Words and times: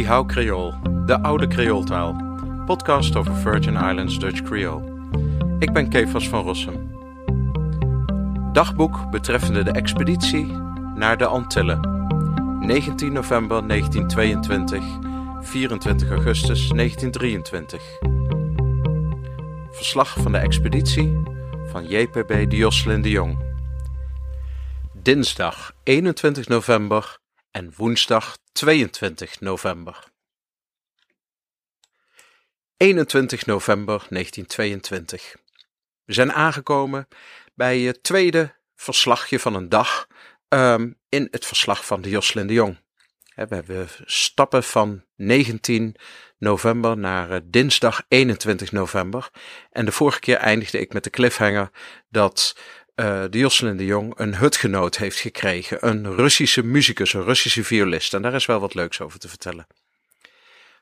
Die 0.00 0.08
Hou 0.08 0.26
Creool, 0.26 0.74
de 1.06 1.22
oude 1.22 1.46
Creooltaal. 1.46 2.16
Podcast 2.66 3.16
over 3.16 3.34
Virgin 3.34 3.74
Islands 3.74 4.18
Dutch 4.18 4.42
Creole. 4.42 4.82
Ik 5.58 5.72
ben 5.72 5.88
Kefas 5.88 6.28
van 6.28 6.42
Rossum. 6.42 6.90
Dagboek 8.52 9.10
betreffende 9.10 9.62
de 9.62 9.70
expeditie 9.70 10.46
naar 10.94 11.18
de 11.18 11.26
Antillen. 11.26 11.80
19 12.60 13.12
november 13.12 13.68
1922, 13.68 14.84
24 15.40 16.10
augustus 16.10 16.68
1923. 16.68 17.82
Verslag 19.70 20.16
van 20.18 20.32
de 20.32 20.38
expeditie 20.38 21.22
van 21.70 21.84
JPB 21.86 22.50
Dioslin 22.50 23.02
de 23.02 23.10
Jong. 23.10 23.38
Dinsdag 25.02 25.72
21 25.82 26.48
november 26.48 27.18
en 27.50 27.72
woensdag 27.76 28.36
22 28.60 29.40
november. 29.40 30.04
21 32.76 33.46
november 33.46 34.06
1922. 34.08 35.36
We 36.04 36.12
zijn 36.12 36.32
aangekomen 36.32 37.08
bij 37.54 37.80
het 37.80 38.02
tweede 38.02 38.54
verslagje 38.74 39.38
van 39.38 39.54
een 39.54 39.68
dag 39.68 40.06
um, 40.48 40.98
in 41.08 41.28
het 41.30 41.46
verslag 41.46 41.86
van 41.86 42.02
de 42.02 42.08
Joslin 42.08 42.46
de 42.46 42.52
Jong. 42.52 42.80
We 43.34 43.54
hebben 43.54 43.88
stappen 44.04 44.62
van 44.62 45.04
19 45.16 45.96
november 46.38 46.98
naar 46.98 47.30
uh, 47.30 47.36
dinsdag 47.44 48.02
21 48.08 48.72
november. 48.72 49.30
En 49.70 49.84
de 49.84 49.92
vorige 49.92 50.20
keer 50.20 50.36
eindigde 50.36 50.78
ik 50.78 50.92
met 50.92 51.04
de 51.04 51.10
cliffhanger 51.10 51.70
dat 52.08 52.56
uh, 53.00 53.24
de 53.30 53.38
Jocelyn 53.38 53.76
de 53.76 53.84
Jong 53.84 54.12
een 54.16 54.36
hutgenoot 54.36 54.96
heeft 54.96 55.18
gekregen. 55.18 55.88
Een 55.88 56.14
Russische 56.14 56.64
muzikus, 56.64 57.12
een 57.12 57.24
Russische 57.24 57.64
violist. 57.64 58.14
En 58.14 58.22
daar 58.22 58.34
is 58.34 58.46
wel 58.46 58.60
wat 58.60 58.74
leuks 58.74 59.00
over 59.00 59.18
te 59.18 59.28
vertellen. 59.28 59.66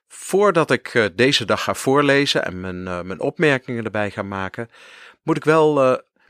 Voordat 0.08 0.70
ik 0.70 0.94
uh, 0.94 1.06
deze 1.14 1.44
dag 1.44 1.62
ga 1.62 1.74
voorlezen 1.74 2.44
en 2.44 2.60
mijn, 2.60 2.82
uh, 2.82 3.00
mijn 3.00 3.20
opmerkingen 3.20 3.84
erbij 3.84 4.10
ga 4.10 4.22
maken, 4.22 4.70
moet 5.22 5.36
ik, 5.36 5.44
wel, 5.44 5.74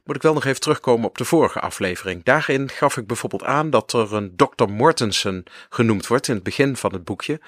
moet 0.04 0.16
ik 0.16 0.22
wel 0.22 0.34
nog 0.34 0.44
even 0.44 0.60
terugkomen 0.60 1.08
op 1.08 1.18
de 1.18 1.24
vorige 1.24 1.60
aflevering. 1.60 2.24
Daarin 2.24 2.68
gaf 2.68 2.96
ik 2.96 3.06
bijvoorbeeld 3.06 3.44
aan 3.44 3.70
dat 3.70 3.92
er 3.92 4.14
een 4.14 4.36
Dr. 4.36 4.68
Mortensen 4.68 5.44
genoemd 5.68 6.06
wordt 6.06 6.28
in 6.28 6.34
het 6.34 6.42
begin 6.42 6.76
van 6.76 6.92
het 6.92 7.04
boekje. 7.04 7.40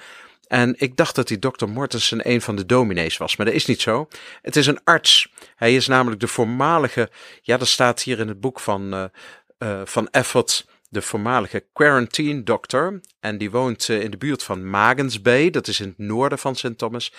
En 0.51 0.75
ik 0.77 0.97
dacht 0.97 1.15
dat 1.15 1.27
die 1.27 1.39
dokter 1.39 1.69
Mortensen 1.69 2.29
een 2.29 2.41
van 2.41 2.55
de 2.55 2.65
dominees 2.65 3.17
was, 3.17 3.35
maar 3.35 3.45
dat 3.45 3.55
is 3.55 3.65
niet 3.65 3.81
zo. 3.81 4.07
Het 4.41 4.55
is 4.55 4.67
een 4.67 4.83
arts. 4.83 5.31
Hij 5.55 5.75
is 5.75 5.87
namelijk 5.87 6.21
de 6.21 6.27
voormalige, 6.27 7.09
ja, 7.41 7.57
dat 7.57 7.67
staat 7.67 8.01
hier 8.01 8.19
in 8.19 8.27
het 8.27 8.39
boek 8.39 8.59
van, 8.59 8.93
uh, 8.93 9.81
van 9.85 10.09
Effort, 10.09 10.67
de 10.89 11.01
voormalige 11.01 11.65
quarantine 11.73 12.43
doctor. 12.43 13.01
En 13.19 13.37
die 13.37 13.51
woont 13.51 13.87
uh, 13.87 14.01
in 14.01 14.11
de 14.11 14.17
buurt 14.17 14.43
van 14.43 14.69
Magens 14.69 15.21
Bay, 15.21 15.49
dat 15.49 15.67
is 15.67 15.79
in 15.79 15.87
het 15.87 15.97
noorden 15.97 16.39
van 16.39 16.55
St. 16.55 16.77
Thomas. 16.77 17.13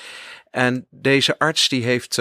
En 0.50 0.86
deze 0.90 1.38
arts 1.38 1.68
die 1.68 1.84
heeft, 1.84 2.14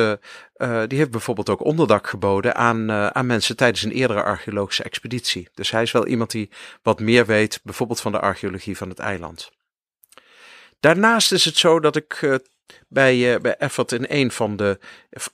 die 0.87 0.97
heeft 0.97 1.11
bijvoorbeeld 1.11 1.49
ook 1.49 1.65
onderdak 1.65 2.07
geboden 2.07 2.55
aan, 2.55 2.91
aan 2.91 3.25
mensen 3.25 3.55
tijdens 3.55 3.83
een 3.83 3.91
eerdere 3.91 4.23
archeologische 4.23 4.83
expeditie. 4.83 5.49
Dus 5.53 5.71
hij 5.71 5.81
is 5.81 5.91
wel 5.91 6.07
iemand 6.07 6.31
die 6.31 6.49
wat 6.81 6.99
meer 6.99 7.25
weet, 7.25 7.59
bijvoorbeeld 7.63 8.01
van 8.01 8.11
de 8.11 8.19
archeologie 8.19 8.77
van 8.77 8.89
het 8.89 8.99
eiland. 8.99 9.51
Daarnaast 10.81 11.31
is 11.31 11.45
het 11.45 11.57
zo 11.57 11.79
dat 11.79 11.95
ik 11.95 12.21
uh, 12.21 12.35
bij, 12.87 13.33
uh, 13.33 13.39
bij 13.39 13.55
Effort 13.55 13.91
in 13.91 14.05
een 14.07 14.31
van 14.31 14.55
de, 14.55 14.79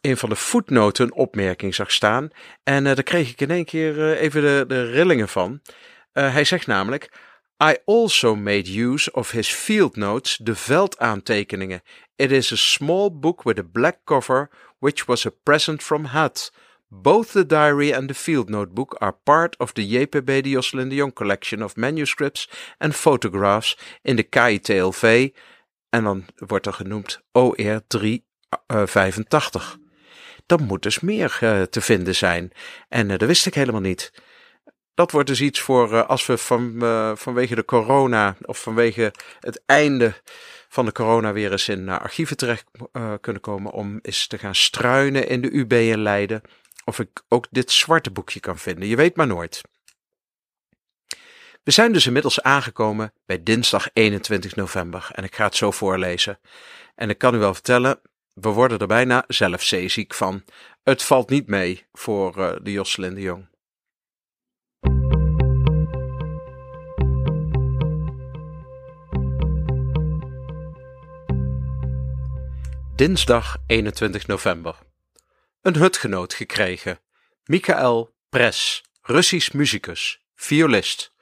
een 0.02 0.18
van 0.18 0.30
de 0.30 0.36
voetnoten 0.36 1.06
een 1.06 1.14
opmerking 1.14 1.76
zag 1.76 1.92
staan. 1.92 2.30
En 2.64 2.86
uh, 2.86 2.96
daar 2.96 3.04
kreeg 3.04 3.30
ik 3.30 3.42
in 3.42 3.52
één 3.52 3.66
keer 3.66 4.18
even 4.18 4.42
de, 4.42 4.64
de 4.68 4.92
rillingen 4.92 5.28
van. 5.28 5.62
hij 6.12 6.44
zegt 6.44 6.68
namelijk. 6.68 7.12
I 7.64 7.78
also 7.86 8.36
made 8.36 8.80
use 8.80 9.12
of 9.12 9.32
his 9.32 9.54
field 9.54 9.96
notes, 9.96 10.38
de 10.38 10.56
veldaantekeningen. 10.56 11.82
It 12.16 12.32
is 12.32 12.52
a 12.52 12.56
small 12.56 13.10
book 13.12 13.44
with 13.44 13.60
a 13.60 13.70
black 13.72 13.98
cover, 14.04 14.50
which 14.80 15.06
was 15.06 15.26
a 15.26 15.32
present 15.44 15.84
from 15.84 16.06
Hutt. 16.06 16.52
Both 16.90 17.32
the 17.32 17.46
diary 17.46 17.94
and 17.94 18.08
the 18.08 18.14
field 18.14 18.50
notebook 18.50 18.96
are 19.00 19.18
part 19.24 19.58
of 19.58 19.74
the 19.74 19.88
JPB 19.88 20.26
de 20.26 20.50
Jocelyn 20.50 20.90
de 20.90 20.96
Jong 20.96 21.14
collection 21.14 21.64
of 21.64 21.76
manuscripts 21.76 22.50
and 22.78 22.96
photographs 22.96 23.78
in 24.02 24.16
de 24.16 24.24
KITLV 24.24 25.30
en 25.90 26.04
dan 26.04 26.26
wordt 26.36 26.66
er 26.66 26.74
genoemd 26.74 27.22
OR 27.32 27.82
385. 27.88 29.78
Er 30.46 30.62
moet 30.62 30.84
dus 30.84 31.00
meer 31.00 31.40
uh, 31.44 31.62
te 31.62 31.82
vinden 31.82 32.16
zijn 32.16 32.52
en 32.90 33.10
uh, 33.10 33.18
dat 33.18 33.28
wist 33.28 33.46
ik 33.46 33.54
helemaal 33.54 33.82
niet. 33.82 34.12
Dat 34.94 35.12
wordt 35.12 35.28
dus 35.28 35.42
iets 35.42 35.60
voor 35.60 35.94
uh, 35.94 36.08
als 36.08 36.26
we 36.26 36.38
van, 36.38 36.74
vanwege 37.18 37.56
de 37.56 37.66
corona 37.66 38.36
of 38.42 38.62
vanwege 38.62 39.14
het 39.40 39.64
einde 39.66 40.14
van 40.70 40.86
de 40.86 40.92
corona 40.92 41.34
weer 41.34 41.52
eens 41.52 41.70
in 41.70 41.90
archieven 41.90 42.38
terecht 42.38 42.66
kunnen 43.22 43.42
komen 43.42 43.72
om 43.72 44.00
eens 44.02 44.28
te 44.28 44.38
gaan 44.38 44.56
struinen 44.56 45.28
in 45.28 45.42
de 45.42 45.56
UB 45.58 45.74
in 45.74 46.02
Leiden 46.02 46.42
of 46.88 47.00
ik 47.00 47.24
ook 47.28 47.48
dit 47.52 47.72
zwarte 47.72 48.12
boekje 48.12 48.40
kan 48.40 48.58
vinden. 48.58 48.88
Je 48.88 48.96
weet 48.96 49.16
maar 49.16 49.28
nooit. 49.28 49.62
We 51.64 51.72
zijn 51.72 51.94
dus 51.94 52.06
inmiddels 52.06 52.42
aangekomen 52.42 53.14
bij 53.26 53.44
dinsdag 53.44 53.90
21 53.94 54.56
november 54.56 55.10
en 55.12 55.24
ik 55.24 55.36
ga 55.36 55.46
het 55.46 55.56
zo 55.56 55.72
voorlezen. 55.72 56.40
En 56.96 57.10
ik 57.10 57.18
kan 57.18 57.36
u 57.36 57.38
wel 57.38 57.54
vertellen, 57.54 58.00
we 58.34 58.50
worden 58.50 58.80
er 58.80 58.88
bijna 58.88 59.24
zelf 59.28 59.64
zeeziek 59.64 60.14
van. 60.14 60.44
Het 60.84 61.04
valt 61.04 61.30
niet 61.30 61.48
mee 61.48 61.86
voor 61.92 62.38
uh, 62.38 62.56
de 62.62 62.72
Jocelyn 62.72 63.14
de 63.14 63.22
Jong. 63.22 63.48
Dinsdag 72.96 73.58
21 73.66 74.28
november 74.28 74.87
een 75.68 75.76
hutgenoot 75.76 76.34
gekregen. 76.34 77.00
Michael 77.46 78.14
Pres, 78.30 78.84
Russisch 79.02 79.54
muzikus, 79.54 80.20
violist. 80.36 81.14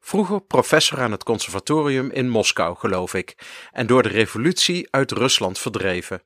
Vroeger 0.00 0.40
professor 0.40 1.00
aan 1.00 1.10
het 1.10 1.24
conservatorium 1.24 2.10
in 2.10 2.28
Moskou, 2.28 2.76
geloof 2.76 3.14
ik, 3.14 3.36
en 3.72 3.86
door 3.86 4.02
de 4.02 4.08
revolutie 4.08 4.88
uit 4.90 5.12
Rusland 5.12 5.58
verdreven. 5.58 6.22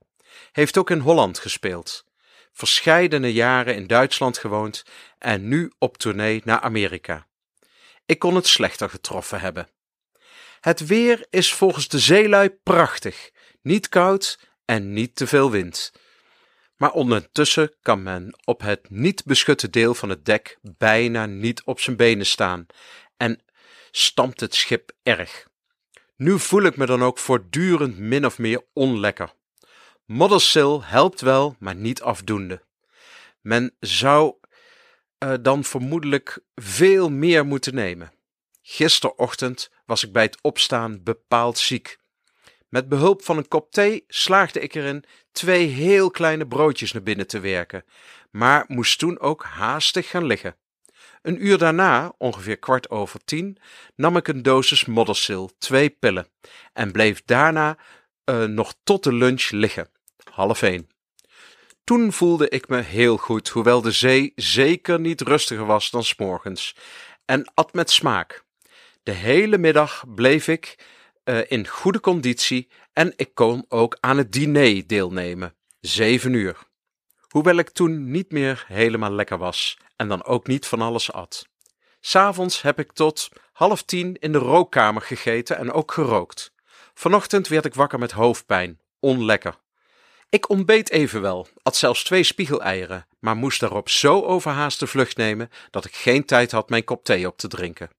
Heeft 0.53 0.78
ook 0.78 0.91
in 0.91 0.99
Holland 0.99 1.38
gespeeld. 1.38 2.05
Verscheidene 2.53 3.33
jaren 3.33 3.75
in 3.75 3.87
Duitsland 3.87 4.38
gewoond 4.38 4.84
en 5.19 5.49
nu 5.49 5.72
op 5.78 5.99
tournee 5.99 6.43
naar 6.44 6.61
Amerika. 6.61 7.27
Ik 8.06 8.19
kon 8.19 8.34
het 8.34 8.47
slechter 8.47 8.91
getroffen 8.91 9.41
hebben. 9.41 9.69
Het 10.61 10.87
weer 10.87 11.27
is 11.31 11.53
volgens 11.53 11.88
de 11.88 11.99
zeelui 11.99 12.50
prachtig, 12.50 13.31
niet 13.62 13.88
koud 13.88 14.38
en 14.65 14.93
niet 14.93 15.17
te 15.17 15.27
veel 15.27 15.50
wind 15.50 15.93
maar 16.78 16.93
ondertussen 16.93 17.75
kan 17.83 18.03
men 18.03 18.39
op 18.44 18.61
het 18.61 18.91
niet 18.91 19.25
beschutte 19.25 19.71
deel 19.71 19.94
van 19.94 20.09
het 20.09 20.25
dek 20.25 20.59
bijna 20.62 21.27
niet 21.27 21.62
op 21.65 21.81
zijn 21.81 21.97
benen 21.97 22.27
staan 22.27 22.66
en 23.16 23.43
stampt 23.91 24.41
het 24.41 24.55
schip 24.55 24.91
erg. 25.03 25.47
Nu 26.17 26.38
voel 26.38 26.62
ik 26.62 26.77
me 26.77 26.87
dan 26.87 27.03
ook 27.03 27.19
voortdurend 27.19 27.99
min 27.99 28.27
of 28.27 28.38
meer 28.38 28.65
onlekker. 28.72 29.33
Moddersil 30.05 30.84
helpt 30.84 31.21
wel, 31.21 31.56
maar 31.59 31.75
niet 31.75 32.03
afdoende. 32.03 32.62
Men 33.41 33.75
zou 33.81 34.34
uh, 35.25 35.34
dan 35.41 35.65
vermoedelijk 35.65 36.41
veel 36.55 37.11
meer 37.11 37.47
moeten 37.47 37.75
nemen. 37.75 38.12
Gisterochtend 38.62 39.71
was 39.87 40.05
ik 40.05 40.12
bij 40.12 40.22
het 40.22 40.38
opstaan 40.41 41.03
bepaald 41.03 41.59
ziek. 41.59 41.99
Met 42.69 42.89
behulp 42.89 43.25
van 43.25 43.37
een 43.37 43.49
kop 43.49 43.73
thee 43.73 44.05
slaagde 44.09 44.61
ik 44.61 44.75
erin 44.75 45.05
twee 45.33 45.67
heel 45.67 46.11
kleine 46.11 46.47
broodjes 46.47 46.93
naar 46.93 47.03
binnen 47.03 47.26
te 47.26 47.41
werken, 47.41 47.85
maar 48.31 48.65
moest 48.69 48.99
toen 48.99 49.20
ook 49.20 49.44
haastig 49.44 50.09
gaan 50.09 50.25
liggen. 50.25 50.56
Een 51.23 51.47
uur 51.47 51.59
daarna, 51.59 52.12
ongeveer 52.19 52.59
kwart 52.59 52.91
over 52.91 53.25
tien, 53.25 53.59
nam 53.94 54.17
ik 54.17 54.29
een 54.29 54.43
dosis 54.43 54.85
moddersil, 54.85 55.50
twee 55.59 55.91
pillen, 55.91 56.29
en 56.73 56.93
bleef 56.93 57.23
daarna 57.25 57.79
uh, 58.25 58.44
nog 58.44 58.75
tot 58.85 59.05
de 59.05 59.12
lunch 59.12 59.50
liggen, 59.50 59.91
half 60.32 60.62
één. 60.62 60.88
Toen 61.85 62.12
voelde 62.12 62.49
ik 62.49 62.69
me 62.69 62.81
heel 62.81 63.17
goed, 63.17 63.49
hoewel 63.49 63.81
de 63.81 63.91
zee 63.91 64.32
zeker 64.37 65.00
niet 65.00 65.21
rustiger 65.21 65.67
was 65.67 65.91
dan 65.91 66.05
s'morgens, 66.05 66.76
en 67.25 67.50
at 67.55 67.73
met 67.73 67.91
smaak. 67.91 68.44
De 69.03 69.12
hele 69.12 69.59
middag 69.59 70.05
bleef 70.14 70.49
ik 70.49 70.76
uh, 71.28 71.40
in 71.48 71.66
goede 71.66 72.00
conditie 72.00 72.69
en 72.92 73.12
ik 73.16 73.34
kon 73.34 73.64
ook 73.69 73.96
aan 74.00 74.16
het 74.16 74.32
diner 74.32 74.86
deelnemen. 74.86 75.54
Zeven 75.80 76.32
uur. 76.32 76.56
Hoewel 77.28 77.56
ik 77.56 77.70
toen 77.70 78.10
niet 78.10 78.30
meer 78.30 78.64
helemaal 78.66 79.12
lekker 79.12 79.38
was 79.38 79.78
en 79.96 80.08
dan 80.08 80.25
ook 80.25 80.46
niet 80.46 80.66
van 80.66 80.80
alles 80.80 81.12
at. 81.12 81.46
S'avonds 82.00 82.62
heb 82.62 82.78
ik 82.78 82.92
tot 82.92 83.28
half 83.52 83.82
tien 83.82 84.14
in 84.14 84.32
de 84.32 84.38
rookkamer 84.38 85.02
gegeten 85.02 85.58
en 85.58 85.72
ook 85.72 85.92
gerookt. 85.92 86.52
Vanochtend 86.94 87.48
werd 87.48 87.64
ik 87.64 87.75
wakker 87.75 87.98
met 87.98 88.12
hoofdpijn, 88.12 88.80
onlekker. 89.00 89.58
Ik 90.28 90.48
ontbeet 90.48 90.90
evenwel, 90.90 91.48
at 91.62 91.76
zelfs 91.76 92.04
twee 92.04 92.22
spiegeleieren, 92.22 93.06
maar 93.19 93.36
moest 93.36 93.60
daarop 93.60 93.88
zo 93.88 94.22
overhaast 94.22 94.80
de 94.80 94.86
vlucht 94.86 95.16
nemen 95.16 95.50
dat 95.70 95.84
ik 95.84 95.94
geen 95.94 96.25
tijd 96.25 96.50
had 96.50 96.69
mijn 96.69 96.84
kop 96.84 97.04
thee 97.04 97.26
op 97.26 97.38
te 97.38 97.48
drinken. 97.48 97.90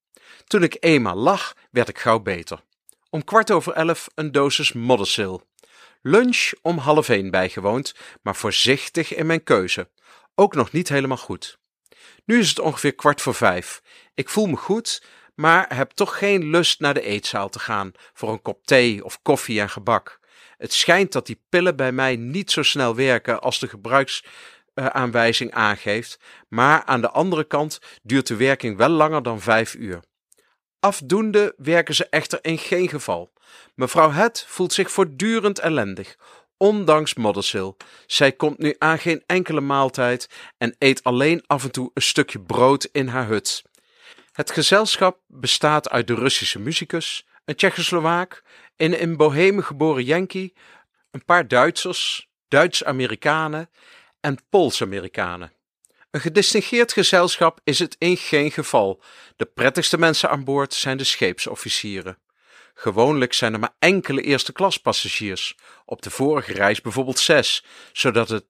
Toen 0.48 0.64
ik 0.64 0.78
eenmaal 0.80 1.16
lag, 1.16 1.54
werd 1.72 1.90
ik 1.90 2.00
gauw 2.00 2.20
beter. 2.20 2.64
Om 3.10 3.24
kwart 3.24 3.52
over 3.52 3.74
elf 3.74 4.08
een 4.16 4.32
dosis 4.32 4.74
Moddersil. 4.74 5.48
Lunch 6.02 6.52
om 6.62 6.78
half 6.78 7.10
één 7.10 7.32
bijgewoond, 7.32 7.94
maar 8.22 8.36
voorzichtig 8.36 9.14
in 9.16 9.26
mijn 9.26 9.44
keuze. 9.44 9.90
Ook 10.36 10.56
nog 10.56 10.72
niet 10.72 10.90
helemaal 10.90 11.18
goed. 11.18 11.60
Nu 12.26 12.40
is 12.40 12.50
het 12.50 12.60
ongeveer 12.60 12.96
kwart 12.96 13.22
voor 13.22 13.36
vijf. 13.36 13.82
Ik 14.14 14.30
voel 14.30 14.46
me 14.46 14.56
goed, 14.56 15.04
maar 15.36 15.76
heb 15.76 15.92
toch 15.92 16.18
geen 16.18 16.50
lust 16.50 16.80
naar 16.80 16.94
de 16.94 17.02
eetzaal 17.02 17.50
te 17.50 17.60
gaan 17.60 17.92
voor 18.14 18.32
een 18.32 18.42
kop 18.42 18.66
thee 18.66 19.04
of 19.04 19.22
koffie 19.22 19.60
en 19.60 19.70
gebak. 19.70 20.20
Het 20.58 20.74
schijnt 20.74 21.12
dat 21.12 21.26
die 21.26 21.44
pillen 21.50 21.76
bij 21.76 21.92
mij 21.92 22.16
niet 22.16 22.52
zo 22.52 22.64
snel 22.64 22.96
werken 22.96 23.42
als 23.42 23.60
de 23.60 23.68
gebruiksaanwijzing 23.68 25.52
aangeeft, 25.52 26.20
maar 26.48 26.84
aan 26.86 27.02
de 27.02 27.10
andere 27.10 27.44
kant 27.44 27.80
duurt 28.04 28.28
de 28.28 28.36
werking 28.36 28.78
wel 28.78 28.90
langer 28.90 29.24
dan 29.24 29.42
vijf 29.42 29.76
uur. 29.76 30.00
Afdoende 30.80 31.54
werken 31.58 31.96
ze 31.96 32.08
echter 32.10 32.40
in 32.42 32.58
geen 32.58 32.90
geval. 32.90 33.32
Mevrouw 33.76 34.12
Het 34.12 34.46
voelt 34.48 34.74
zich 34.74 34.92
voortdurend 34.92 35.60
ellendig, 35.60 36.16
ondanks 36.58 37.14
Moddersil. 37.14 37.78
Zij 38.06 38.32
komt 38.32 38.58
nu 38.58 38.76
aan 38.78 39.00
geen 39.00 39.24
enkele 39.26 39.62
maaltijd 39.62 40.30
en 40.58 40.76
eet 40.78 41.04
alleen 41.04 41.44
af 41.48 41.64
en 41.64 41.72
toe 41.72 41.92
een 41.94 42.02
stukje 42.02 42.40
brood 42.40 42.84
in 42.92 43.08
haar 43.08 43.28
hut. 43.28 43.64
Het 44.32 44.52
gezelschap 44.52 45.20
bestaat 45.28 45.90
uit 45.90 46.08
de 46.08 46.16
Russische 46.16 46.60
muzikus, 46.60 47.26
een 47.46 47.56
Tsjechoslowaak, 47.56 48.44
een 48.78 49.00
in 49.00 49.18
Bohemen 49.18 49.64
geboren 49.64 50.04
Yankee, 50.04 50.54
een 51.12 51.26
paar 51.26 51.48
Duitsers, 51.48 52.30
Duits-Amerikanen 52.48 53.70
en 54.20 54.38
Pools-Amerikanen. 54.50 55.52
Een 56.12 56.22
gedistingeerd 56.22 56.94
gezelschap 56.94 57.60
is 57.64 57.80
het 57.80 57.96
in 58.00 58.18
geen 58.18 58.52
geval. 58.52 59.02
De 59.36 59.46
prettigste 59.46 59.98
mensen 59.98 60.30
aan 60.30 60.44
boord 60.44 60.74
zijn 60.74 60.98
de 60.98 61.04
scheepsofficieren. 61.04 62.18
Gewoonlijk 62.74 63.34
zijn 63.34 63.54
er 63.54 63.60
maar 63.60 63.76
enkele 63.80 64.22
eerste 64.22 64.52
klas 64.52 64.78
passagiers, 64.78 65.58
op 65.86 66.02
de 66.02 66.10
vorige 66.10 66.54
reis 66.54 66.82
bijvoorbeeld 66.82 67.20
zes, 67.20 67.66
zodat 67.94 68.30
het 68.30 68.46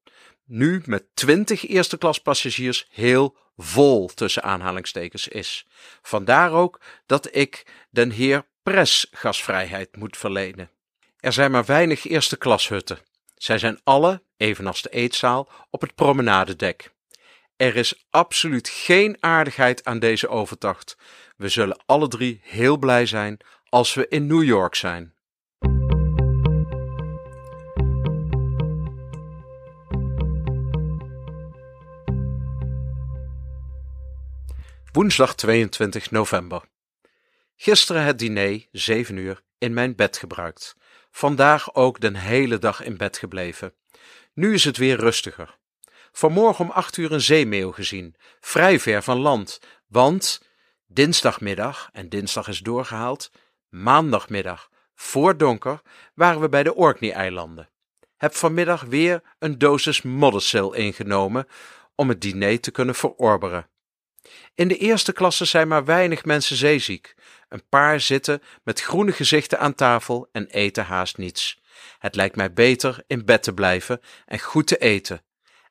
nu 0.46 0.82
met 0.86 1.06
twintig 1.14 1.68
eerste 1.68 1.98
klas 1.98 2.20
passagiers 2.20 2.88
heel 2.90 3.38
vol 3.58 4.08
tussen 4.08 4.44
aanhalingstekens 4.44 5.28
is. 5.28 5.68
Vandaar 6.02 6.52
ook 6.52 6.82
dat 7.06 7.36
ik 7.36 7.66
den 7.90 8.12
heer 8.12 8.46
Pres 8.64 9.08
gasvrijheid 9.12 9.96
moet 9.96 10.18
verlenen. 10.18 10.72
Er 11.20 11.34
zijn 11.34 11.52
maar 11.52 11.66
weinig 11.66 12.08
eerste 12.08 12.38
klashutten. 12.38 13.00
Zij 13.36 13.58
zijn 13.58 13.80
alle, 13.84 14.24
evenals 14.38 14.82
de 14.82 14.90
eetzaal, 14.90 15.50
op 15.70 15.82
het 15.82 15.96
promenadedek. 15.96 16.92
Er 17.60 17.76
is 17.76 18.06
absoluut 18.10 18.70
geen 18.70 19.18
aardigheid 19.20 19.86
aan 19.86 20.00
deze 20.00 20.28
overtocht. 20.28 20.98
We 21.38 21.50
zullen 21.50 21.82
alle 21.86 22.08
drie 22.08 22.42
heel 22.44 22.78
blij 22.78 23.06
zijn 23.06 23.38
als 23.70 23.94
we 23.94 24.08
in 24.08 24.28
New 24.28 24.44
York 24.44 24.76
zijn. 24.76 25.14
Woensdag 34.92 35.36
22 35.36 36.12
november. 36.12 36.64
Gisteren 37.56 38.04
het 38.04 38.20
diner, 38.20 38.66
7 38.72 39.18
uur, 39.18 39.42
in 39.58 39.74
mijn 39.74 39.96
bed 39.96 40.18
gebruikt. 40.18 40.76
Vandaag 41.12 41.76
ook 41.76 42.00
den 42.00 42.16
hele 42.16 42.58
dag 42.58 42.84
in 42.84 42.98
bed 42.98 43.18
gebleven. 43.18 43.74
Nu 44.34 44.54
is 44.54 44.64
het 44.64 44.78
weer 44.78 45.00
rustiger. 45.00 45.59
Vanmorgen 46.12 46.66
om 46.66 46.72
8 46.72 46.98
uur 46.98 47.12
een 47.12 47.22
zeemeeuw 47.22 47.72
gezien, 47.72 48.16
vrij 48.40 48.80
ver 48.80 49.04
van 49.04 49.18
land, 49.18 49.60
want 49.88 50.42
dinsdagmiddag, 50.88 51.90
en 51.94 52.10
dinsdag 52.10 52.48
is 52.48 52.60
doorgehaald, 52.60 53.32
maandagmiddag, 53.70 54.70
voor 54.96 55.38
donker, 55.38 55.82
waren 56.14 56.42
we 56.42 56.50
bij 56.50 56.64
de 56.64 56.76
Orkney-eilanden. 56.76 57.70
Heb 58.18 58.36
vanmiddag 58.36 58.82
weer 58.82 59.22
een 59.40 59.58
dosis 59.58 60.02
moddercel 60.02 60.74
ingenomen 60.74 61.48
om 61.96 62.10
het 62.10 62.22
diner 62.22 62.60
te 62.60 62.72
kunnen 62.72 62.96
verorberen. 62.96 63.70
In 64.56 64.68
de 64.68 64.78
eerste 64.78 65.14
klasse 65.14 65.46
zijn 65.46 65.68
maar 65.68 65.86
weinig 65.86 66.26
mensen 66.26 66.56
zeeziek. 66.56 67.16
Een 67.50 67.68
paar 67.70 68.00
zitten 68.00 68.42
met 68.64 68.82
groene 68.82 69.12
gezichten 69.12 69.60
aan 69.60 69.76
tafel 69.76 70.30
en 70.32 70.48
eten 70.48 70.86
haast 70.86 71.18
niets. 71.18 71.62
Het 72.00 72.16
lijkt 72.16 72.36
mij 72.36 72.54
beter 72.54 73.04
in 73.08 73.26
bed 73.26 73.44
te 73.44 73.54
blijven 73.54 74.02
en 74.26 74.40
goed 74.40 74.68
te 74.68 74.78
eten. 74.78 75.22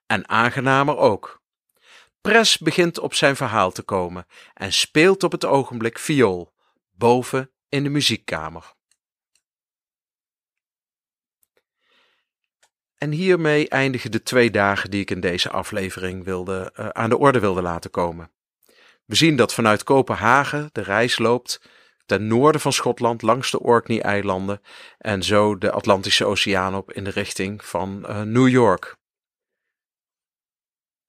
En 0.08 0.28
aangenamer 0.28 0.96
ook. 0.96 1.43
Pres 2.20 2.58
begint 2.58 2.99
op 2.99 3.14
zijn 3.14 3.37
verhaal 3.37 3.70
te 3.70 3.82
komen 3.82 4.26
en 4.55 4.72
speelt 4.72 5.22
op 5.22 5.32
het 5.32 5.44
ogenblik 5.44 5.99
viool, 5.99 6.52
boven 6.90 7.50
in 7.69 7.82
de 7.82 7.88
muziekkamer. 7.88 8.76
En 12.99 13.10
hiermee 13.10 13.69
eindigen 13.69 14.10
de 14.10 14.22
twee 14.22 14.50
dagen 14.50 14.90
die 14.90 15.00
ik 15.00 15.10
in 15.10 15.20
deze 15.20 15.50
aflevering 15.50 16.25
wilde, 16.25 16.72
uh, 16.76 16.88
aan 16.88 17.08
de 17.08 17.19
orde 17.19 17.40
wilde 17.40 17.62
laten 17.62 17.90
komen. 17.90 18.31
We 19.05 19.14
zien 19.14 19.37
dat 19.37 19.55
vanuit 19.55 19.84
Kopenhagen 19.84 20.69
de 20.72 20.82
reis 20.82 21.19
loopt 21.19 21.60
ten 22.06 22.26
noorden 22.26 22.60
van 22.60 22.72
Schotland 22.72 23.22
langs 23.22 23.50
de 23.50 23.60
Orkney-eilanden 23.60 24.60
en 24.99 25.22
zo 25.22 25.58
de 25.58 25.70
Atlantische 25.70 26.25
Oceaan 26.25 26.75
op 26.75 26.93
in 26.93 27.05
de 27.05 27.10
richting 27.10 27.64
van 27.64 28.05
uh, 28.08 28.20
New 28.20 28.49
York. 28.49 28.96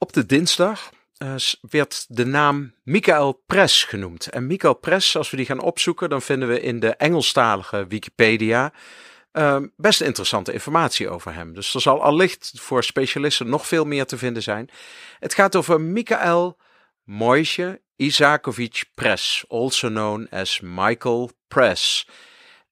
Op 0.01 0.13
de 0.13 0.25
dinsdag 0.25 0.89
uh, 1.23 1.35
werd 1.69 2.05
de 2.07 2.25
naam 2.25 2.73
Michael 2.83 3.43
Press 3.45 3.83
genoemd. 3.83 4.27
En 4.27 4.47
Michael 4.47 4.73
Press, 4.73 5.17
als 5.17 5.29
we 5.29 5.37
die 5.37 5.45
gaan 5.45 5.61
opzoeken, 5.61 6.09
dan 6.09 6.21
vinden 6.21 6.47
we 6.47 6.61
in 6.61 6.79
de 6.79 6.95
Engelstalige 6.95 7.87
Wikipedia 7.87 8.73
uh, 9.33 9.57
best 9.75 10.01
interessante 10.01 10.53
informatie 10.53 11.09
over 11.09 11.33
hem. 11.33 11.53
Dus 11.53 11.73
er 11.73 11.81
zal 11.81 12.01
allicht 12.01 12.51
voor 12.55 12.83
specialisten 12.83 13.49
nog 13.49 13.67
veel 13.67 13.85
meer 13.85 14.05
te 14.05 14.17
vinden 14.17 14.43
zijn. 14.43 14.69
Het 15.19 15.33
gaat 15.33 15.55
over 15.55 15.81
Michael 15.81 16.57
Moisje 17.03 17.81
Isakovic 17.95 18.83
Press, 18.95 19.45
also 19.49 19.87
known 19.87 20.27
as 20.31 20.59
Michael 20.63 21.31
Press. 21.47 22.07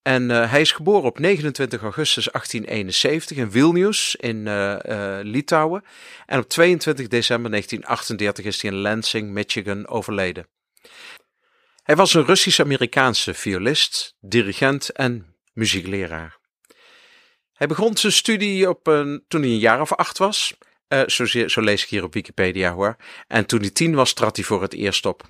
En 0.08 0.30
uh, 0.30 0.52
hij 0.52 0.62
is 0.62 0.72
geboren 0.72 1.04
op 1.04 1.20
29 1.20 1.82
augustus 1.82 2.28
1871 2.32 3.38
in 3.38 3.52
Vilnius 3.52 4.16
in 4.16 4.46
uh, 4.46 5.20
Litouwen. 5.22 5.84
En 6.26 6.40
op 6.40 6.50
22 6.50 7.08
december 7.08 7.52
1938 7.52 8.46
is 8.46 8.62
hij 8.62 8.72
in 8.72 8.78
Lansing, 8.78 9.30
Michigan, 9.32 9.88
overleden. 9.88 10.48
Hij 11.84 11.96
was 11.96 12.14
een 12.14 12.26
Russisch-Amerikaanse 12.26 13.34
violist, 13.34 14.16
dirigent 14.20 14.90
en 14.90 15.36
muziekleraar. 15.54 16.38
Hij 17.54 17.68
begon 17.68 17.98
zijn 17.98 18.14
studie 18.14 18.70
op 18.70 18.88
een, 18.88 19.24
toen 19.28 19.42
hij 19.42 19.50
een 19.50 19.60
jaar 19.60 19.82
of 19.82 19.94
acht 19.94 20.18
was. 20.18 20.54
Zo, 21.08 21.26
zo, 21.26 21.62
lees 21.62 21.84
ik 21.84 21.90
hier 21.90 22.04
op 22.04 22.14
Wikipedia 22.14 22.74
hoor. 22.74 22.96
En 23.28 23.46
toen 23.46 23.60
hij 23.60 23.70
tien 23.70 23.96
was, 23.96 24.14
trad 24.14 24.36
hij 24.36 24.46
voor 24.46 24.62
het 24.62 24.74
eerst 24.74 25.06
op. 25.06 25.30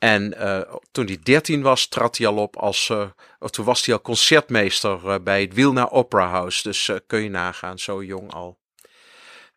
En 0.00 0.34
uh, 0.38 0.60
toen 0.90 1.06
hij 1.06 1.18
13 1.22 1.62
was, 1.62 1.88
trad 1.88 2.16
hij 2.16 2.26
al 2.26 2.36
op 2.36 2.56
als. 2.56 2.90
Of 3.38 3.50
toen 3.50 3.64
was 3.64 3.86
hij 3.86 3.94
al 3.94 4.00
concertmeester 4.00 5.00
uh, 5.04 5.14
bij 5.22 5.40
het 5.40 5.54
Wilna 5.54 5.88
Opera 5.88 6.28
House. 6.28 6.62
Dus 6.62 6.90
kun 7.06 7.22
je 7.22 7.28
nagaan, 7.28 7.78
zo 7.78 8.02
jong 8.02 8.32
al. 8.32 8.58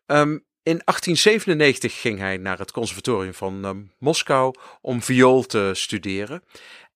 Um, 0.06 0.44
in 0.62 0.80
1897 0.84 2.00
ging 2.00 2.18
hij 2.18 2.36
naar 2.36 2.58
het 2.58 2.72
conservatorium 2.72 3.34
van 3.34 3.90
Moskou 3.98 4.54
om 4.80 5.02
viool 5.02 5.42
te 5.42 5.70
studeren. 5.74 6.42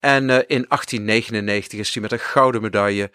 En 0.00 0.23
in 0.31 0.64
1899 0.69 1.78
is 1.78 1.93
hij 1.93 2.02
met 2.02 2.12
een 2.12 2.19
gouden 2.19 2.62
medaille 2.62 3.11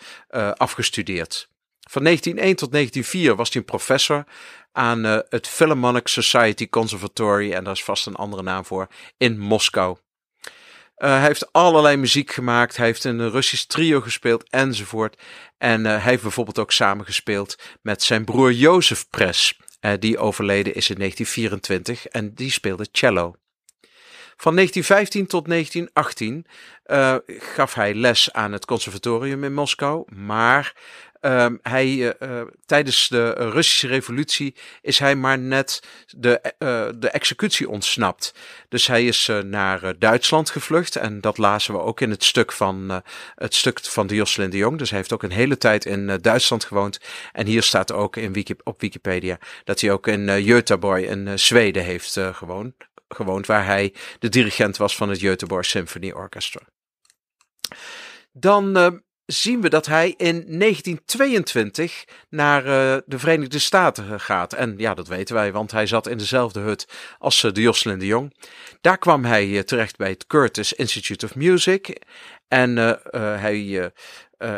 afgestudeerd. 0.57 1.49
Van 1.89 2.03
1901 2.03 2.55
tot 2.55 2.71
1904 2.71 3.35
was 3.35 3.49
hij 3.53 3.61
een 3.61 3.67
professor 3.67 4.23
aan 4.71 5.03
het 5.03 5.47
Philharmonic 5.47 6.07
Society 6.07 6.69
Conservatory, 6.69 7.53
en 7.53 7.63
daar 7.63 7.73
is 7.73 7.83
vast 7.83 8.07
een 8.07 8.15
andere 8.15 8.43
naam 8.43 8.65
voor, 8.65 8.87
in 9.17 9.39
Moskou. 9.39 9.97
Uh, 11.03 11.09
hij 11.09 11.27
heeft 11.27 11.53
allerlei 11.53 11.97
muziek 11.97 12.31
gemaakt. 12.31 12.77
Hij 12.77 12.85
heeft 12.85 13.03
een 13.03 13.29
Russisch 13.31 13.63
trio 13.65 14.01
gespeeld 14.01 14.49
enzovoort. 14.49 15.21
En 15.57 15.79
uh, 15.79 15.85
hij 15.85 16.01
heeft 16.01 16.21
bijvoorbeeld 16.21 16.59
ook 16.59 16.71
samengespeeld 16.71 17.55
met 17.81 18.03
zijn 18.03 18.25
broer 18.25 18.51
Jozef 18.51 19.09
Press. 19.09 19.59
Uh, 19.81 19.91
die 19.99 20.17
overleden 20.17 20.75
is 20.75 20.89
in 20.89 20.97
1924 20.97 22.07
en 22.07 22.33
die 22.33 22.51
speelde 22.51 22.87
cello. 22.91 23.35
Van 24.37 24.55
1915 24.55 25.27
tot 25.27 25.45
1918 25.45 26.45
gaf 27.55 27.73
hij 27.73 27.93
les 27.93 28.33
aan 28.33 28.51
het 28.51 28.65
conservatorium 28.65 29.43
in 29.43 29.53
Moskou, 29.53 30.15
maar 30.15 30.73
Um, 31.25 31.59
hij, 31.61 32.15
uh, 32.21 32.41
tijdens 32.65 33.07
de 33.07 33.31
Russische 33.31 33.87
revolutie 33.87 34.55
is 34.81 34.99
hij 34.99 35.15
maar 35.15 35.39
net 35.39 35.83
de, 36.07 36.41
uh, 36.59 36.87
de 36.95 37.09
executie 37.09 37.69
ontsnapt. 37.69 38.33
Dus 38.69 38.87
hij 38.87 39.05
is 39.05 39.29
naar 39.43 39.99
Duitsland 39.99 40.49
gevlucht. 40.49 40.95
En 40.95 41.21
dat 41.21 41.37
lazen 41.37 41.73
we 41.73 41.79
ook 41.79 42.01
in 42.01 42.09
het 42.09 42.23
stuk 42.23 42.51
van, 42.51 43.03
het 43.35 43.55
stuk 43.55 43.79
van 43.79 44.07
de 44.07 44.15
Jocelyn 44.15 44.49
Jong. 44.49 44.77
Dus 44.77 44.89
hij 44.89 44.97
heeft 44.97 45.13
ook 45.13 45.23
een 45.23 45.31
hele 45.31 45.57
tijd 45.57 45.85
in 45.85 46.17
Duitsland 46.21 46.65
gewoond. 46.65 46.99
En 47.31 47.45
hier 47.45 47.63
staat 47.63 47.91
ook 47.91 48.15
in 48.15 48.57
op 48.63 48.81
Wikipedia 48.81 49.39
dat 49.63 49.81
hij 49.81 49.91
ook 49.91 50.07
in 50.07 50.43
Göteborg 50.45 51.07
in 51.07 51.39
Zweden 51.39 51.83
heeft 51.83 52.19
gewoond, 52.31 52.73
gewoond. 53.07 53.45
Waar 53.45 53.65
hij 53.65 53.93
de 54.19 54.29
dirigent 54.29 54.77
was 54.77 54.95
van 54.95 55.09
het 55.09 55.21
Göteborg 55.23 55.65
Symphony 55.65 56.11
Orchestra. 56.11 56.61
Dan 58.31 59.01
zien 59.25 59.61
we 59.61 59.69
dat 59.69 59.85
hij 59.85 60.13
in 60.17 60.45
1922 60.59 62.05
naar 62.29 62.65
uh, 62.65 62.97
de 63.05 63.19
Verenigde 63.19 63.59
Staten 63.59 64.19
gaat. 64.19 64.53
En 64.53 64.73
ja, 64.77 64.93
dat 64.93 65.07
weten 65.07 65.35
wij, 65.35 65.51
want 65.51 65.71
hij 65.71 65.85
zat 65.85 66.07
in 66.07 66.17
dezelfde 66.17 66.59
hut 66.59 66.87
als 67.17 67.43
uh, 67.43 67.51
de 67.51 67.61
Jocelyn 67.61 67.99
de 67.99 68.05
Jong. 68.05 68.33
Daar 68.81 68.97
kwam 68.97 69.25
hij 69.25 69.47
uh, 69.47 69.59
terecht 69.59 69.97
bij 69.97 70.09
het 70.09 70.27
Curtis 70.27 70.73
Institute 70.73 71.25
of 71.25 71.35
Music. 71.35 72.01
En 72.53 72.77
hij 73.39 73.63
uh, 73.63 73.85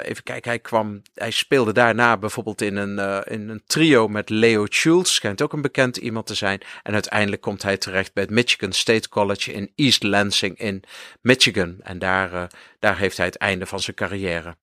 even 0.04 0.24
kijken, 0.24 0.50
hij 0.50 0.60
kwam, 0.60 1.02
hij 1.14 1.32
speelde 1.32 1.72
daarna 1.74 2.18
bijvoorbeeld 2.18 2.62
in 2.62 2.76
een, 2.76 3.24
in 3.24 3.50
een 3.50 3.64
trio 3.66 4.08
met 4.08 4.30
Leo 4.30 4.66
Schultz, 4.70 5.14
schijnt 5.14 5.42
ook 5.42 5.54
een 5.54 5.62
bekend 5.62 5.98
iemand 5.98 6.26
te 6.26 6.34
zijn. 6.34 6.62
En 6.84 6.94
uiteindelijk 6.94 7.42
komt 7.42 7.64
hij 7.64 7.78
terecht 7.78 8.14
bij 8.14 8.24
het 8.24 8.32
Michigan 8.32 8.72
State 8.72 9.10
College 9.10 9.54
in 9.54 9.72
East 9.76 10.04
Lansing 10.04 10.58
in 10.58 10.84
Michigan. 11.22 11.76
En 11.82 12.00
daar, 12.00 12.52
daar 12.80 12.98
heeft 12.98 13.18
hij 13.18 13.26
het 13.26 13.38
einde 13.38 13.66
van 13.66 13.80
zijn 13.80 13.96
carrière. 13.96 14.56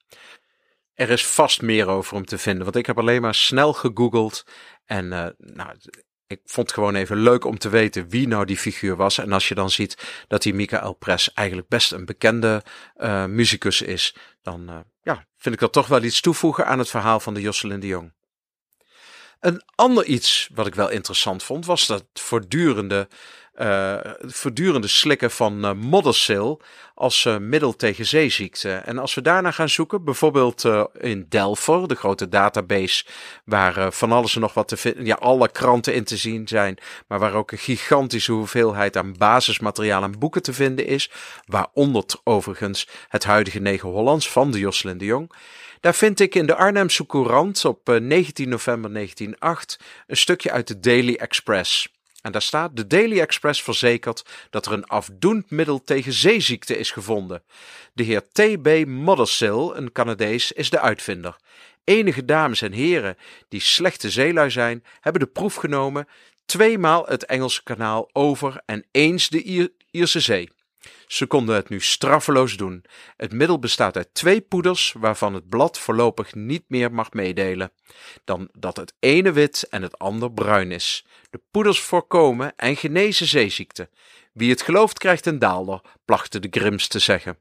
Er 0.94 1.10
is 1.10 1.26
vast 1.26 1.62
meer 1.62 1.88
over 1.88 2.14
hem 2.16 2.26
te 2.26 2.38
vinden, 2.38 2.64
want 2.64 2.76
ik 2.76 2.86
heb 2.86 2.98
alleen 2.98 3.20
maar 3.20 3.34
snel 3.34 3.72
gegoogeld. 3.72 4.46
En 4.84 5.08
nou, 5.38 5.76
ik 6.32 6.40
vond 6.44 6.66
het 6.66 6.76
gewoon 6.76 6.94
even 6.94 7.16
leuk 7.16 7.44
om 7.44 7.58
te 7.58 7.68
weten 7.68 8.08
wie 8.08 8.28
nou 8.28 8.44
die 8.44 8.56
figuur 8.56 8.96
was. 8.96 9.18
En 9.18 9.32
als 9.32 9.48
je 9.48 9.54
dan 9.54 9.70
ziet 9.70 10.24
dat 10.28 10.42
die 10.42 10.54
Michael 10.54 10.92
Press 10.92 11.32
eigenlijk 11.32 11.68
best 11.68 11.92
een 11.92 12.04
bekende 12.04 12.62
uh, 12.96 13.24
muzikus 13.24 13.82
is, 13.82 14.14
dan 14.42 14.70
uh, 14.70 14.78
ja, 15.02 15.26
vind 15.36 15.54
ik 15.54 15.60
dat 15.60 15.72
toch 15.72 15.86
wel 15.86 16.02
iets 16.02 16.20
toevoegen 16.20 16.66
aan 16.66 16.78
het 16.78 16.90
verhaal 16.90 17.20
van 17.20 17.34
de 17.34 17.40
Jocelyn 17.40 17.80
de 17.80 17.86
Jong. 17.86 18.12
Een 19.40 19.62
ander 19.74 20.04
iets 20.04 20.50
wat 20.54 20.66
ik 20.66 20.74
wel 20.74 20.90
interessant 20.90 21.42
vond, 21.42 21.66
was 21.66 21.86
dat 21.86 22.04
voortdurende 22.12 23.08
uh, 23.62 23.94
voortdurende 24.20 24.88
slikken 24.88 25.30
van 25.30 25.64
uh, 25.64 25.72
Moddersil 25.72 26.60
als 26.94 27.24
uh, 27.24 27.36
middel 27.36 27.76
tegen 27.76 28.06
zeeziekte. 28.06 28.72
En 28.72 28.98
als 28.98 29.14
we 29.14 29.22
daarna 29.22 29.50
gaan 29.50 29.68
zoeken, 29.68 30.04
bijvoorbeeld 30.04 30.64
in 30.98 31.26
Delver, 31.28 31.88
de 31.88 31.94
grote 31.94 32.28
database 32.28 33.04
waar 33.44 33.92
van 33.92 34.12
alles 34.12 34.34
en 34.34 34.40
nog 34.40 34.54
wat 34.54 34.68
te 34.68 34.76
vinden, 34.76 35.04
ja, 35.06 35.14
alle 35.14 35.50
kranten 35.50 35.94
in 35.94 36.04
te 36.04 36.16
zien 36.16 36.48
zijn, 36.48 36.78
maar 37.06 37.18
waar 37.18 37.34
ook 37.34 37.52
een 37.52 37.58
gigantische 37.58 38.32
hoeveelheid 38.32 38.96
aan 38.96 39.14
basismateriaal 39.18 40.02
en 40.02 40.18
boeken 40.18 40.42
te 40.42 40.52
vinden 40.52 40.86
is, 40.86 41.10
waaronder 41.46 42.04
overigens 42.24 42.88
het 43.08 43.24
huidige 43.24 43.58
Negen 43.58 43.88
Hollands 43.88 44.30
van 44.30 44.50
de 44.50 44.58
Jocelyn 44.58 44.98
de 44.98 45.04
Jong. 45.04 45.32
Daar 45.80 45.94
vind 45.94 46.20
ik 46.20 46.34
in 46.34 46.46
de 46.46 46.54
Arnhemse 46.54 47.06
Courant 47.06 47.64
op 47.64 47.98
19 48.00 48.48
november 48.48 48.92
1908 48.92 49.78
een 50.06 50.16
stukje 50.16 50.50
uit 50.50 50.68
de 50.68 50.80
Daily 50.80 51.14
Express. 51.14 51.88
En 52.22 52.32
daar 52.32 52.42
staat: 52.42 52.76
De 52.76 52.86
Daily 52.86 53.20
Express 53.20 53.62
verzekert 53.62 54.24
dat 54.50 54.66
er 54.66 54.72
een 54.72 54.86
afdoend 54.86 55.50
middel 55.50 55.84
tegen 55.84 56.12
zeeziekte 56.12 56.78
is 56.78 56.90
gevonden. 56.90 57.42
De 57.94 58.02
heer 58.02 58.28
T.B. 58.32 58.86
Moddersill, 58.86 59.70
een 59.72 59.92
Canadees, 59.92 60.52
is 60.52 60.70
de 60.70 60.80
uitvinder. 60.80 61.36
Enige 61.84 62.24
dames 62.24 62.62
en 62.62 62.72
heren 62.72 63.16
die 63.48 63.60
slechte 63.60 64.10
zeelui 64.10 64.50
zijn, 64.50 64.84
hebben 65.00 65.22
de 65.22 65.28
proef 65.28 65.54
genomen, 65.54 66.08
tweemaal 66.44 67.06
het 67.06 67.24
Engelse 67.24 67.62
kanaal 67.62 68.10
over 68.12 68.62
en 68.66 68.86
eens 68.90 69.28
de 69.28 69.70
Ierse 69.90 70.20
Zee. 70.20 70.48
Ze 71.06 71.26
konden 71.26 71.54
het 71.54 71.68
nu 71.68 71.80
straffeloos 71.80 72.56
doen. 72.56 72.84
Het 73.16 73.32
middel 73.32 73.58
bestaat 73.58 73.96
uit 73.96 74.14
twee 74.14 74.40
poeders, 74.40 74.94
waarvan 74.98 75.34
het 75.34 75.48
blad 75.48 75.78
voorlopig 75.78 76.34
niet 76.34 76.64
meer 76.68 76.92
mag 76.92 77.12
meedelen, 77.12 77.72
dan 78.24 78.48
dat 78.52 78.76
het 78.76 78.94
ene 78.98 79.32
wit 79.32 79.66
en 79.70 79.82
het 79.82 79.98
ander 79.98 80.32
bruin 80.32 80.70
is. 80.70 81.06
De 81.30 81.40
poeders 81.50 81.80
voorkomen 81.80 82.56
en 82.56 82.76
genezen 82.76 83.26
zeeziekte. 83.26 83.88
Wie 84.32 84.50
het 84.50 84.62
gelooft 84.62 84.98
krijgt 84.98 85.26
een 85.26 85.38
daalder, 85.38 85.80
plachten 86.04 86.42
de 86.42 86.48
Grims 86.50 86.88
te 86.88 86.98
zeggen. 86.98 87.38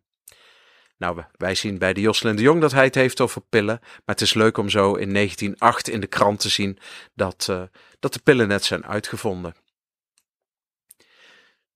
Nou, 0.98 1.24
wij 1.38 1.56
zien 1.56 1.78
bij 1.78 1.94
de 1.94 2.02
Jocelyn 2.02 2.36
de 2.36 2.42
Jong 2.42 2.62
dat 2.62 2.72
hij 2.72 2.84
het 2.84 2.96
heeft 2.96 3.22
over 3.22 3.42
pillen. 3.42 3.80
Maar 3.82 4.02
het 4.06 4.22
is 4.22 4.34
leuk 4.34 4.58
om 4.58 4.70
zo 4.70 4.94
in 4.94 5.14
1908 5.14 5.88
in 5.88 6.00
de 6.00 6.08
krant 6.08 6.40
te 6.40 6.50
zien 6.50 6.78
dat, 7.14 7.48
uh, 7.50 7.62
dat 8.00 8.14
de 8.14 8.20
pillen 8.20 8.48
net 8.48 8.64
zijn 8.64 8.86
uitgevonden. 8.86 9.56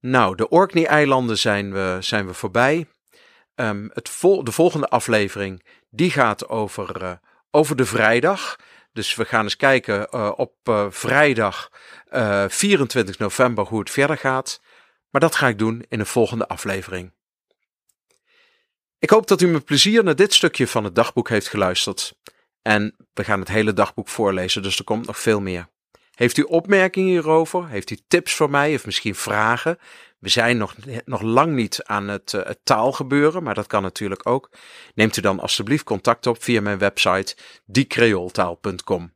Nou, 0.00 0.36
de 0.36 0.48
Orkney-eilanden 0.48 1.38
zijn 1.38 1.72
we, 1.72 1.96
zijn 2.00 2.26
we 2.26 2.34
voorbij. 2.34 2.86
Um, 3.54 3.90
het 3.92 4.20
de 4.20 4.52
volgende 4.52 4.88
aflevering 4.88 5.66
die 5.90 6.10
gaat 6.10 6.48
over, 6.48 7.02
uh, 7.02 7.12
over 7.50 7.76
de 7.76 7.86
vrijdag. 7.86 8.56
Dus 8.92 9.14
we 9.14 9.24
gaan 9.24 9.42
eens 9.42 9.56
kijken 9.56 10.08
uh, 10.10 10.32
op 10.36 10.54
uh, 10.64 10.86
vrijdag 10.90 11.70
24 12.48 13.18
november 13.18 13.64
hoe 13.64 13.78
het 13.78 13.90
verder 13.90 14.18
gaat. 14.18 14.60
Maar 15.10 15.20
dat 15.20 15.34
ga 15.34 15.48
ik 15.48 15.58
doen 15.58 15.84
in 15.88 16.00
een 16.00 16.06
volgende 16.06 16.48
aflevering. 16.48 17.12
Ik 18.98 19.10
hoop 19.10 19.26
dat 19.26 19.40
u 19.40 19.46
met 19.46 19.64
plezier 19.64 20.04
naar 20.04 20.16
dit 20.16 20.34
stukje 20.34 20.66
van 20.66 20.84
het 20.84 20.94
dagboek 20.94 21.28
heeft 21.28 21.48
geluisterd. 21.48 22.14
En 22.62 22.96
we 23.12 23.24
gaan 23.24 23.40
het 23.40 23.48
hele 23.48 23.72
dagboek 23.72 24.08
voorlezen, 24.08 24.62
dus 24.62 24.78
er 24.78 24.84
komt 24.84 25.06
nog 25.06 25.18
veel 25.18 25.40
meer. 25.40 25.68
Heeft 26.16 26.36
u 26.36 26.42
opmerkingen 26.42 27.10
hierover? 27.10 27.68
Heeft 27.68 27.90
u 27.90 27.98
tips 28.08 28.34
voor 28.34 28.50
mij 28.50 28.74
of 28.74 28.84
misschien 28.86 29.14
vragen? 29.14 29.78
We 30.18 30.28
zijn 30.28 30.56
nog, 30.56 30.74
nog 31.04 31.22
lang 31.22 31.54
niet 31.54 31.82
aan 31.84 32.08
het, 32.08 32.32
uh, 32.32 32.44
het 32.44 32.58
taalgebeuren, 32.62 33.42
maar 33.42 33.54
dat 33.54 33.66
kan 33.66 33.82
natuurlijk 33.82 34.28
ook. 34.28 34.50
Neemt 34.94 35.16
u 35.16 35.20
dan 35.20 35.40
alstublieft 35.40 35.84
contact 35.84 36.26
op 36.26 36.42
via 36.42 36.60
mijn 36.60 36.78
website 36.78 37.36
diecreoltaal.com. 37.64 39.12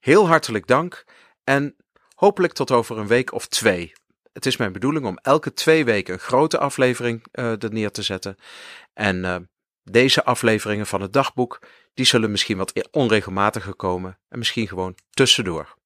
Heel 0.00 0.26
hartelijk 0.26 0.66
dank 0.66 1.04
en 1.44 1.76
hopelijk 2.14 2.52
tot 2.52 2.70
over 2.70 2.98
een 2.98 3.06
week 3.06 3.32
of 3.32 3.46
twee. 3.46 3.92
Het 4.32 4.46
is 4.46 4.56
mijn 4.56 4.72
bedoeling 4.72 5.06
om 5.06 5.18
elke 5.22 5.52
twee 5.52 5.84
weken 5.84 6.14
een 6.14 6.20
grote 6.20 6.58
aflevering 6.58 7.26
uh, 7.32 7.62
er 7.62 7.72
neer 7.72 7.90
te 7.90 8.02
zetten. 8.02 8.36
En 8.94 9.16
uh, 9.16 9.36
deze 9.84 10.24
afleveringen 10.24 10.86
van 10.86 11.00
het 11.00 11.12
dagboek, 11.12 11.58
die 11.94 12.06
zullen 12.06 12.30
misschien 12.30 12.56
wat 12.56 12.88
onregelmatiger 12.90 13.74
komen 13.74 14.18
en 14.28 14.38
misschien 14.38 14.68
gewoon 14.68 14.94
tussendoor. 15.10 15.80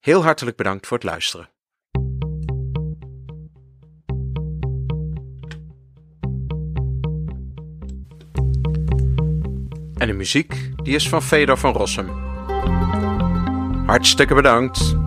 Heel 0.00 0.22
hartelijk 0.22 0.56
bedankt 0.56 0.86
voor 0.86 0.96
het 0.96 1.06
luisteren. 1.06 1.48
En 9.96 10.06
de 10.06 10.12
muziek 10.12 10.70
die 10.76 10.94
is 10.94 11.08
van 11.08 11.22
Fedor 11.22 11.56
van 11.58 11.72
Rossum. 11.72 12.08
Hartstikke 13.86 14.34
bedankt. 14.34 14.99